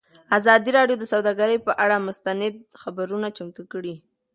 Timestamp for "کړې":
3.71-3.95